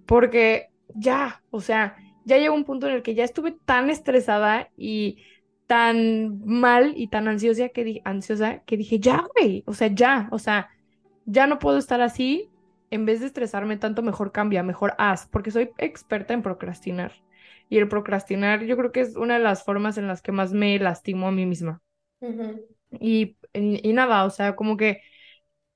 [0.06, 4.70] porque ya, o sea, ya llegó un punto en el que ya estuve tan estresada
[4.78, 5.24] y
[5.72, 10.38] tan mal y tan ansiosa que, ansiosa que dije, ya, güey, o sea, ya, o
[10.38, 10.70] sea,
[11.26, 12.50] ya no puedo estar así,
[12.90, 17.14] en vez de estresarme tanto, mejor cambia, mejor haz, porque soy experta en procrastinar.
[17.70, 20.52] Y el procrastinar yo creo que es una de las formas en las que más
[20.52, 21.82] me lastimo a mí misma.
[23.00, 25.00] y, y, nada, o sea, como que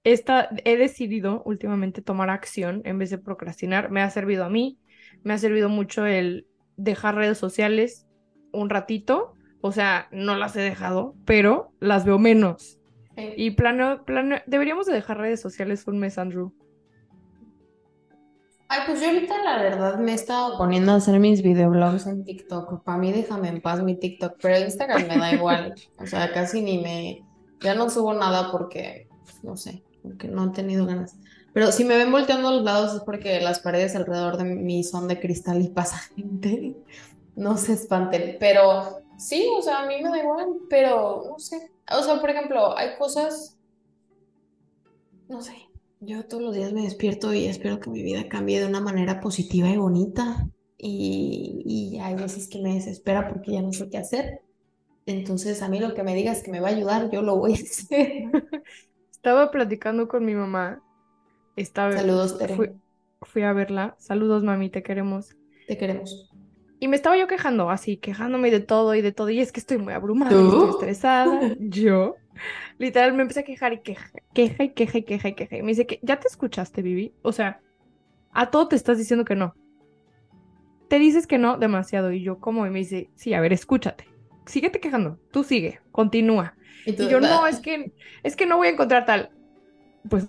[0.03, 3.91] esta, he decidido últimamente tomar acción en vez de procrastinar.
[3.91, 4.77] Me ha servido a mí,
[5.23, 8.05] me ha servido mucho el dejar redes sociales
[8.51, 9.34] un ratito.
[9.65, 12.77] O sea, no las he dejado, pero las veo menos.
[13.35, 16.53] Y plano, plano, deberíamos de dejar redes sociales un mes, Andrew.
[18.67, 22.23] Ay, pues yo ahorita la verdad me he estado poniendo a hacer mis videoblogs en
[22.23, 22.83] TikTok.
[22.83, 25.73] Para mí déjame en paz mi TikTok, pero Instagram me da igual.
[25.97, 27.25] O sea, casi ni me...
[27.61, 29.07] Ya no subo nada porque,
[29.41, 31.17] no sé, porque no he tenido ganas.
[31.53, 34.83] Pero si me ven volteando a los lados es porque las paredes alrededor de mí
[34.83, 36.75] son de cristal y pasa gente.
[37.37, 38.37] No se espanten.
[38.39, 41.71] Pero sí, o sea, a mí me da igual, pero no sé.
[41.91, 43.57] O sea, por ejemplo, hay cosas...
[45.27, 45.65] No sé
[46.05, 49.19] yo todos los días me despierto y espero que mi vida cambie de una manera
[49.19, 50.47] positiva y bonita.
[50.77, 54.41] Y, hay veces que me desespera porque ya no sé qué hacer.
[55.05, 57.53] Entonces, a mí lo que me digas que me va a ayudar, yo lo voy
[57.53, 58.29] a hacer.
[59.11, 60.83] Estaba platicando con mi mamá.
[61.55, 62.75] Estaba, Saludos, Tere.
[63.21, 63.95] Fui, a verla.
[63.97, 65.35] Saludos, mami, te queremos.
[65.67, 66.29] Te queremos.
[66.85, 69.31] Y me estaba yo quejando, así, quejándome de todo y de todo.
[69.31, 71.55] Y es que estoy muy abrumada, estoy estresada.
[71.59, 72.15] yo.
[72.77, 75.57] Literal, me empecé a quejar y queja, queja y queja y queja y queja.
[75.57, 77.11] Y me dice que, ¿ya te escuchaste, Vivi?
[77.23, 77.59] O sea,
[78.33, 79.55] a todo te estás diciendo que no.
[80.87, 82.11] Te dices que no demasiado.
[82.11, 82.67] Y yo, ¿cómo?
[82.67, 84.07] Y me dice, sí, a ver, escúchate.
[84.45, 85.17] Síguete quejando.
[85.31, 86.53] Tú sigue, continúa.
[86.85, 89.31] Y, yo, no, es que, es que no voy a encontrar tal.
[90.07, 90.27] Pues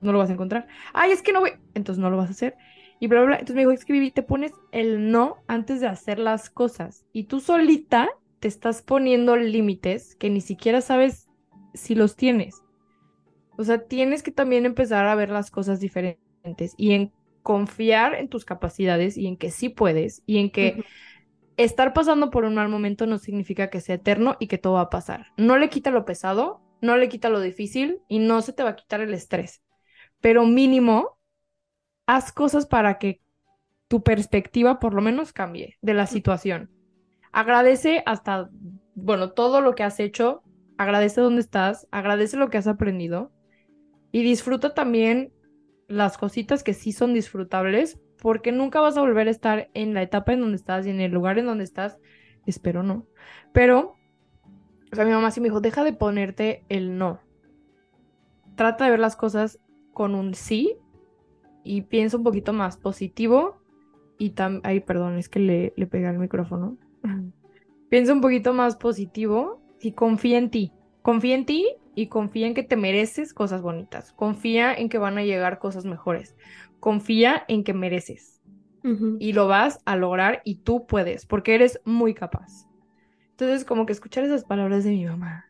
[0.00, 0.68] no lo vas a encontrar.
[0.92, 1.54] Ay, es que no voy.
[1.74, 2.56] Entonces no lo vas a hacer.
[3.00, 3.36] Y bla, bla, bla.
[3.36, 7.04] Entonces me dijo, es que Vivi, te pones el no antes de hacer las cosas.
[7.12, 8.08] Y tú solita
[8.40, 11.28] te estás poniendo límites que ni siquiera sabes
[11.74, 12.62] si los tienes.
[13.58, 18.28] O sea, tienes que también empezar a ver las cosas diferentes y en confiar en
[18.28, 20.84] tus capacidades y en que sí puedes y en que
[21.56, 24.82] estar pasando por un mal momento no significa que sea eterno y que todo va
[24.82, 25.28] a pasar.
[25.36, 28.70] No le quita lo pesado, no le quita lo difícil y no se te va
[28.70, 29.62] a quitar el estrés.
[30.20, 31.15] Pero mínimo,
[32.06, 33.20] haz cosas para que
[33.88, 36.70] tu perspectiva por lo menos cambie de la situación.
[37.32, 38.48] Agradece hasta,
[38.94, 40.42] bueno, todo lo que has hecho
[40.78, 43.32] agradece dónde estás, agradece lo que has aprendido
[44.12, 45.32] y disfruta también
[45.88, 50.02] las cositas que sí son disfrutables, porque nunca vas a volver a estar en la
[50.02, 51.98] etapa en donde estás y en el lugar en donde estás.
[52.44, 53.06] Espero no.
[53.52, 53.96] Pero,
[54.92, 57.20] o sea, mi mamá sí me dijo, deja de ponerte el no.
[58.56, 59.60] Trata de ver las cosas
[59.92, 60.76] con un sí
[61.66, 63.60] y piensa un poquito más positivo
[64.18, 66.78] y también, ay, perdón, es que le, le pegué al micrófono.
[67.90, 70.72] piensa un poquito más positivo y confía en ti.
[71.02, 74.12] Confía en ti y confía en que te mereces cosas bonitas.
[74.12, 76.36] Confía en que van a llegar cosas mejores.
[76.80, 78.40] Confía en que mereces.
[79.18, 82.68] Y lo vas a lograr y tú puedes, porque eres muy capaz.
[83.30, 85.46] Entonces, como que escuchar esas palabras de mi mamá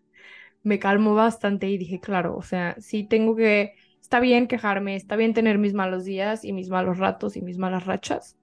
[0.66, 3.74] me calmó bastante y dije, claro, o sea, sí tengo que
[4.06, 7.58] está bien quejarme, está bien tener mis malos días y mis malos ratos y mis
[7.58, 8.36] malas rachas.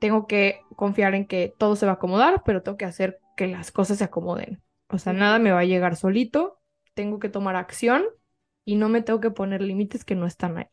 [0.00, 3.46] Tengo que confiar en que todo se va a acomodar, pero tengo que hacer que
[3.46, 4.60] las cosas se acomoden.
[4.88, 6.58] O sea, nada me va a llegar solito,
[6.94, 8.02] tengo que tomar acción
[8.64, 10.66] y no me tengo que poner límites que no están ahí.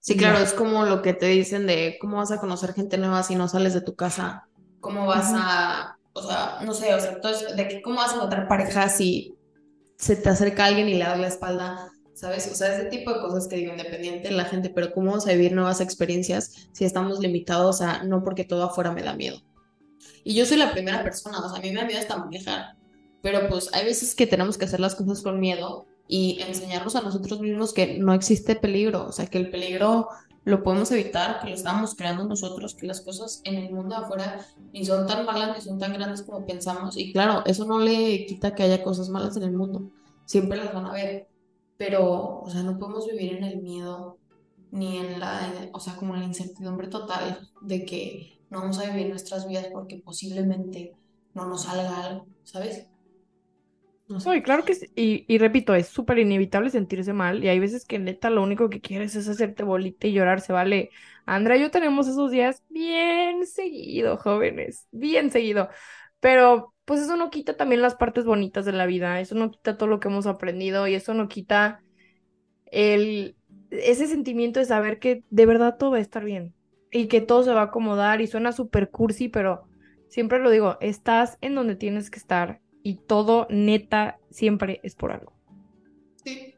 [0.00, 3.22] Sí, claro, es como lo que te dicen de cómo vas a conocer gente nueva
[3.22, 4.46] si no sales de tu casa,
[4.80, 8.16] cómo vas a, o sea, no sé, o sea, entonces, de que cómo vas a
[8.16, 9.34] encontrar pareja si
[9.96, 12.50] se te acerca alguien y le das la espalda, ¿sabes?
[12.50, 15.26] O sea, ese tipo de cosas que digo, independiente de la gente, pero cómo vamos
[15.26, 19.42] a vivir nuevas experiencias si estamos limitados a no porque todo afuera me da miedo.
[20.24, 22.74] Y yo soy la primera persona, o sea, a mí me da miedo hasta manejar,
[23.22, 27.02] pero pues hay veces que tenemos que hacer las cosas con miedo y enseñarnos a
[27.02, 30.08] nosotros mismos que no existe peligro, o sea, que el peligro
[30.44, 34.46] lo podemos evitar, que lo estamos creando nosotros, que las cosas en el mundo afuera
[34.72, 36.96] ni son tan malas ni son tan grandes como pensamos.
[36.96, 39.90] Y claro, eso no le quita que haya cosas malas en el mundo,
[40.24, 41.28] siempre las van a ver,
[41.76, 44.18] pero, o sea, no podemos vivir en el miedo
[44.70, 49.08] ni en la, o sea, como la incertidumbre total de que no vamos a vivir
[49.08, 50.94] nuestras vidas porque posiblemente
[51.34, 52.88] no nos salga algo, ¿sabes?
[54.08, 54.30] No sé.
[54.42, 54.86] claro que sí.
[54.94, 58.70] Y, y repito, es súper inevitable sentirse mal y hay veces que neta lo único
[58.70, 60.90] que quieres es hacerte bolita y llorar, se vale.
[61.26, 65.68] Andrea y yo tenemos esos días bien seguido, jóvenes, bien seguido.
[66.20, 69.76] Pero pues eso no quita también las partes bonitas de la vida, eso no quita
[69.76, 71.82] todo lo que hemos aprendido y eso no quita
[72.66, 73.36] el,
[73.70, 76.54] ese sentimiento de saber que de verdad todo va a estar bien
[76.92, 79.68] y que todo se va a acomodar y suena súper cursi, pero
[80.08, 85.10] siempre lo digo, estás en donde tienes que estar y todo neta siempre es por
[85.10, 85.32] algo.
[86.24, 86.54] Sí.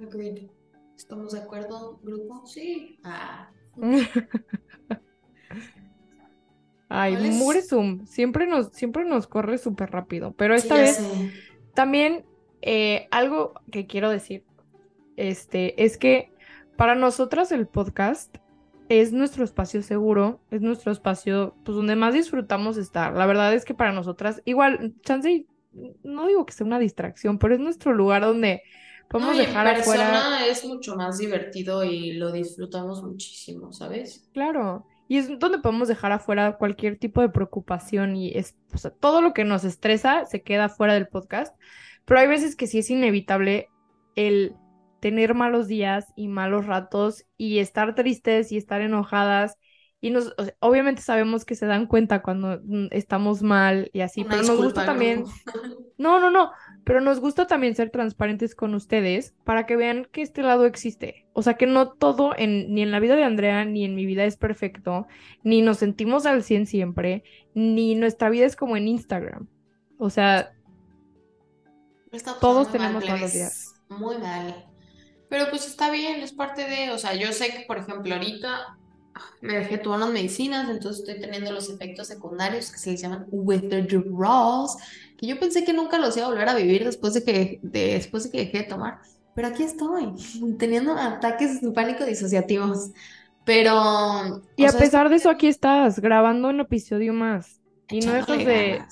[0.00, 0.48] Agreed.
[0.96, 2.46] ¿Estamos de acuerdo, grupo?
[2.46, 2.98] Sí.
[3.04, 3.50] Ah.
[6.94, 11.00] Ay, Muresum, siempre nos, siempre nos corre súper rápido, pero esta vez
[11.72, 12.26] también
[12.60, 14.44] eh, algo que quiero decir,
[15.16, 16.30] este, es que
[16.76, 18.36] para nosotras el podcast
[18.90, 23.14] es nuestro espacio seguro, es nuestro espacio pues donde más disfrutamos estar.
[23.14, 25.46] La verdad es que para nosotras, igual, chance,
[26.02, 28.64] no digo que sea una distracción, pero es nuestro lugar donde
[29.08, 34.28] podemos dejar en persona es mucho más divertido y lo disfrutamos muchísimo, ¿sabes?
[34.34, 34.84] Claro.
[35.12, 39.20] Y es donde podemos dejar afuera cualquier tipo de preocupación y es, o sea, todo
[39.20, 41.54] lo que nos estresa se queda fuera del podcast.
[42.06, 43.68] Pero hay veces que sí es inevitable
[44.16, 44.54] el
[45.00, 49.58] tener malos días y malos ratos y estar tristes y estar enojadas.
[50.00, 54.42] Y nos, obviamente sabemos que se dan cuenta cuando mm, estamos mal y así, pero
[54.44, 55.24] nos gusta también.
[55.98, 56.50] No, no, no,
[56.84, 61.26] pero nos gusta también ser transparentes con ustedes para que vean que este lado existe.
[61.32, 64.06] O sea, que no todo en, ni en la vida de Andrea ni en mi
[64.06, 65.06] vida es perfecto,
[65.42, 69.48] ni nos sentimos al 100 siempre, ni nuestra vida es como en Instagram.
[69.98, 70.52] O sea,
[72.40, 73.74] todos tenemos malos días.
[73.88, 74.66] Muy mal.
[75.28, 78.76] Pero pues está bien, es parte de, o sea, yo sé que, por ejemplo, ahorita
[79.40, 83.26] me dejé todas las medicinas, entonces estoy teniendo los efectos secundarios que se les llaman
[83.30, 84.76] withdrawals,
[85.22, 88.24] que yo pensé que nunca los iba a volver a vivir después de que, después
[88.24, 88.98] de que dejé de tomar.
[89.36, 90.14] Pero aquí estoy,
[90.58, 92.90] teniendo ataques de pánico disociativos.
[93.44, 94.42] Pero.
[94.56, 97.60] Y a pesar de eso, aquí estás, grabando un episodio más.
[97.88, 98.82] Y no dejas de.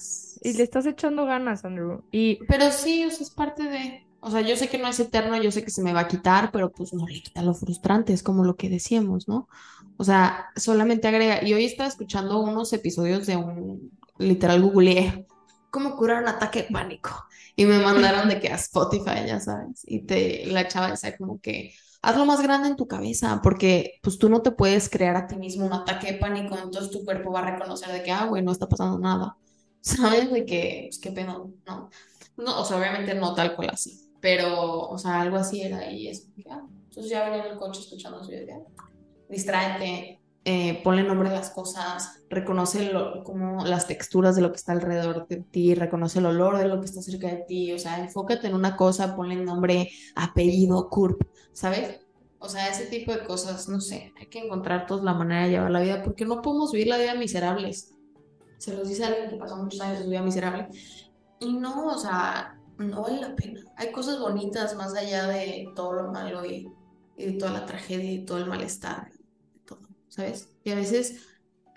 [0.42, 2.04] Y le estás echando ganas, Andrew.
[2.12, 2.38] Y...
[2.46, 4.06] Pero sí, o sea, es parte de.
[4.20, 6.08] O sea, yo sé que no es eterno, yo sé que se me va a
[6.08, 9.48] quitar, pero pues no le quita lo frustrante, es como lo que decíamos, ¿no?
[9.96, 11.42] O sea, solamente agrega.
[11.42, 15.26] Y hoy estaba escuchando unos episodios de un, literal, googleé
[15.70, 17.10] cómo curar un ataque de pánico.
[17.56, 19.82] Y me mandaron de que a Spotify, ya sabes.
[19.84, 24.18] Y te, la chava decía como que hazlo más grande en tu cabeza, porque pues
[24.18, 27.32] tú no te puedes crear a ti mismo un ataque de pánico, entonces tu cuerpo
[27.32, 29.36] va a reconocer de que, ah, güey, no está pasando nada.
[29.80, 30.30] ¿Sabes?
[30.30, 31.90] De que, pues qué pedo, ¿no?
[32.36, 36.08] No, o sea, obviamente no tal cual así pero, o sea, algo así era y
[36.08, 36.62] es, ya.
[36.88, 38.58] Entonces ya venía en el coche escuchando su idea.
[39.28, 42.90] Distráete, eh, ponle nombre a las cosas, reconoce
[43.24, 46.80] como las texturas de lo que está alrededor de ti, reconoce el olor de lo
[46.80, 51.22] que está cerca de ti, o sea, enfócate en una cosa, ponle nombre, apellido, curp,
[51.52, 52.00] ¿sabes?
[52.38, 55.50] O sea, ese tipo de cosas, no sé, hay que encontrar todos la manera de
[55.50, 57.94] llevar la vida, porque no podemos vivir la vida miserables.
[58.56, 60.68] Se los dice alguien que pasó muchos años de su vida miserable.
[61.38, 63.60] Y no, o sea, no vale la pena.
[63.76, 66.66] Hay cosas bonitas más allá de todo lo malo y,
[67.16, 69.10] de toda la tragedia y todo el malestar,
[70.10, 70.48] ¿sabes?
[70.62, 71.16] Y a veces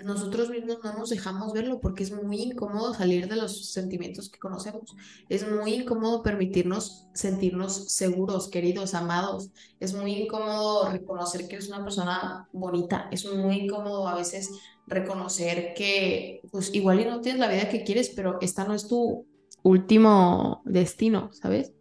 [0.04, 4.40] nosotros mismos no nos dejamos verlo porque es muy incómodo salir de los sentimientos que
[4.40, 4.96] conocemos.
[5.30, 9.52] Es muy incómodo permitirnos sentirnos seguros, queridos, amados.
[9.80, 13.08] Es muy incómodo reconocer que eres una persona bonita.
[13.12, 14.50] Es muy incómodo a veces
[14.88, 18.88] reconocer que, pues igual y no tienes la vida que quieres, pero esta no es
[18.88, 19.26] tu
[19.62, 21.72] último destino, ¿sabes?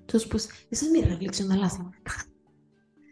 [0.00, 1.98] Entonces, pues, esa es mi reflexión de la semana.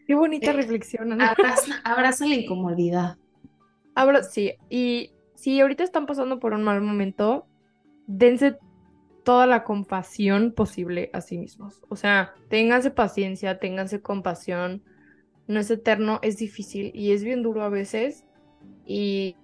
[0.07, 1.31] Qué bonita Eh, reflexión, Ana.
[1.31, 3.17] Abraza, abraza la incomodidad.
[3.95, 7.47] Hablo, sí, y si ahorita están pasando por un mal momento,
[8.07, 8.59] dense
[9.25, 11.83] toda la compasión posible a sí mismos.
[11.89, 14.83] O sea, ténganse paciencia, ténganse compasión.
[15.47, 18.25] No es eterno, es difícil y es bien duro a veces.
[18.87, 19.37] Y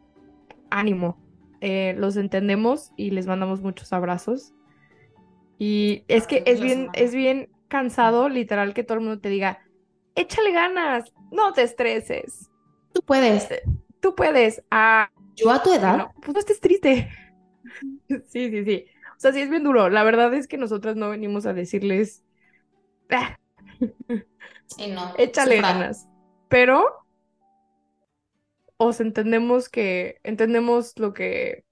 [0.71, 1.19] ánimo.
[1.61, 4.55] Eh, los entendemos y les mandamos muchos abrazos.
[5.59, 9.61] Y es que es bien, es bien cansado, literal, que todo el mundo te diga,
[10.15, 12.51] échale ganas, no te estreses,
[12.93, 13.49] Tú puedes.
[14.01, 14.63] tú puedes.
[14.71, 17.09] Ah, Yo a tu edad, no, pues no estés triste.
[18.09, 18.87] Sí, sí, sí.
[19.17, 19.89] O sea, sí es bien duro.
[19.91, 22.25] La verdad es que nosotras no venimos a decirles,
[23.11, 23.37] "Ah,
[24.67, 25.13] sí, no.
[25.19, 25.73] échale sufra.
[25.73, 26.09] ganas.
[26.49, 26.85] Pero
[28.79, 31.65] os entendemos que, entendemos lo que,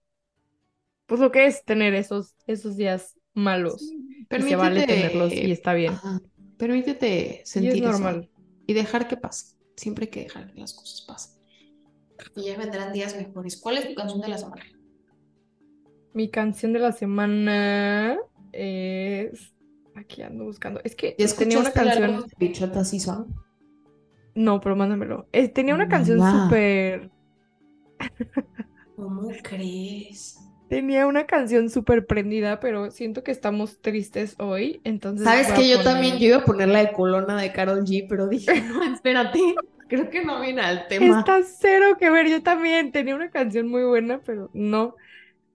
[1.07, 3.81] pues lo que es tener esos, esos días malos.
[3.81, 5.93] Sí, Y se vale tenerlos y está bien.
[5.95, 6.21] ajá,
[6.59, 8.31] permítete Y es sentir eso normal.
[8.67, 9.57] y dejar que pase.
[9.77, 11.39] Siempre hay que dejar que las cosas pasen.
[12.37, 13.57] Y ya vendrán días mejores.
[13.57, 14.65] ¿Cuál es tu canción de la semana?
[16.15, 18.19] Mi canción de la semana
[18.53, 19.55] es...
[19.95, 20.81] Aquí ando buscando.
[20.85, 22.21] Es que ¿Ya tenía una canción...
[22.23, 23.35] de Bichota Season?
[24.35, 25.29] No, pero mándamelo.
[25.33, 27.11] Eh, tenía una canción súper...
[28.97, 30.39] ¿Cómo crees?
[30.69, 35.77] Tenía una canción súper prendida, pero siento que estamos tristes hoy, entonces Sabes que yo
[35.77, 38.85] poner- también, yo iba a poner la de Colona de Karol G, pero dije, no,
[38.95, 39.41] espérate,
[39.89, 41.21] creo que no viene al tema.
[41.21, 44.95] Está cero que ver, yo también tenía una canción muy buena, pero no.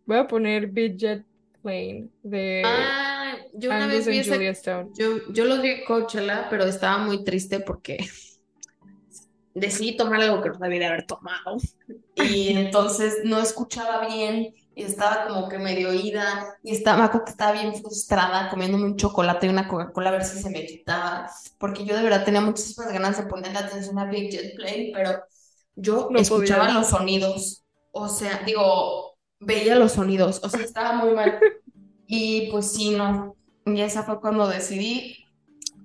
[0.06, 1.26] Voy a poner Big Jet
[1.62, 4.90] Plane de Ah, yo una Angus vez vi ese, Julia Stone.
[4.96, 7.98] yo, yo los vi en Coachella, pero estaba muy triste porque
[9.54, 11.58] decidí tomar algo que no debía de haber tomado.
[12.16, 17.32] Y entonces no escuchaba bien y estaba como que medio oída y estaba, acuerdo que
[17.32, 21.30] estaba bien frustrada comiéndome un chocolate y una Coca-Cola a ver si se me quitaba,
[21.60, 25.22] porque yo de verdad tenía muchísimas ganas de ponerle atención a Big Jet Plane, pero
[25.76, 26.74] yo No escuchaba podías.
[26.74, 31.40] los sonidos, o sea, digo, veía los sonidos, o sea, estaba muy mal.
[32.08, 33.36] Y pues sí, no.
[33.66, 35.18] Y esa fue cuando decidí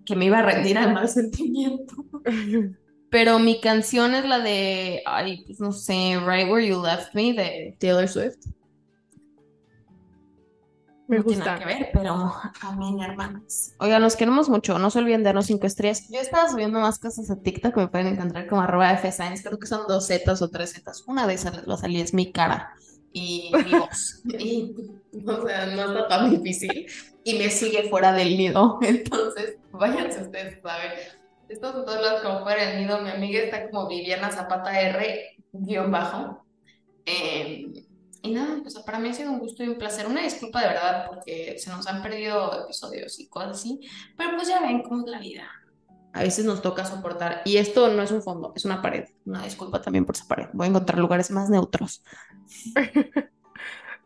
[0.04, 1.94] que me iba a rendir al mal sentimiento.
[3.10, 7.32] Pero mi canción es la de, ay, pues no sé, Right Where You Left Me
[7.32, 8.36] de Taylor Swift.
[11.08, 11.58] Me No tiene nada gusta.
[11.58, 13.74] que ver, pero amén, hermanas.
[13.78, 14.78] Oigan, nos queremos mucho.
[14.78, 16.06] No se olviden de darnos cinco estrellas.
[16.10, 19.42] Yo estaba subiendo más cosas a TikTok que me pueden encontrar como arroba fsainz.
[19.42, 21.04] Creo que son dos zetas o tres zetas.
[21.06, 22.72] Una de esas les va a salir, es mi cara
[23.12, 24.20] y mi voz.
[24.38, 24.74] Y,
[25.26, 26.86] o sea, no está tan difícil.
[27.24, 28.78] Y me sigue fuera del nido.
[28.82, 30.92] Entonces, váyanse ustedes, ¿saben?
[31.48, 33.00] Estos son todos los como fuera del nido.
[33.00, 36.44] Mi amiga está como Viviana Zapata R, guion bajo.
[37.06, 37.77] Eh,
[38.22, 40.06] y nada, pues para mí ha sido un gusto y un placer.
[40.06, 43.80] Una disculpa de verdad porque se nos han perdido episodios y cosas así,
[44.16, 45.48] pero pues ya ven cómo es la vida.
[46.14, 47.42] A veces nos toca soportar.
[47.44, 49.04] Y esto no es un fondo, es una pared.
[49.26, 50.46] Una disculpa también por esa pared.
[50.52, 52.02] Voy a encontrar lugares más neutros.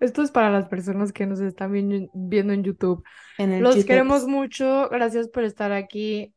[0.01, 3.05] Esto es para las personas que nos están vi- viendo en YouTube.
[3.39, 3.87] En Los YouTube.
[3.87, 4.89] queremos mucho.
[4.91, 6.35] Gracias por estar aquí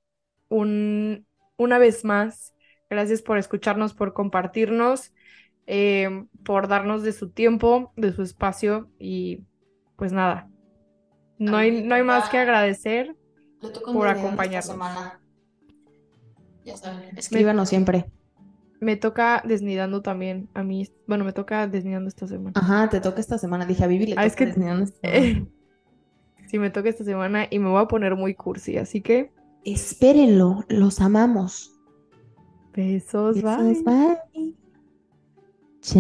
[0.49, 1.25] un,
[1.57, 2.53] una vez más.
[2.91, 5.13] Gracias por escucharnos, por compartirnos,
[5.67, 9.41] eh, por darnos de su tiempo, de su espacio y
[9.95, 10.49] pues nada.
[11.37, 13.15] No hay, no hay más que agradecer.
[13.93, 14.77] Por acompañarnos.
[16.63, 18.05] Ya saben, escríbanos siempre.
[18.79, 20.87] Me toca desnidando también a mí.
[21.07, 22.51] Bueno, me toca desnidando esta semana.
[22.55, 23.65] Ajá, te toca esta semana.
[23.65, 25.47] Dije a Vivi le Ah, es toca que- desnidando esta semana.
[26.47, 28.77] Sí, me toca esta semana y me voy a poner muy cursi.
[28.77, 29.31] Así que
[29.63, 31.71] Espérenlo, los amamos.
[32.73, 34.17] besos, Besos, bye.
[34.33, 34.55] bye.
[35.85, 35.99] 切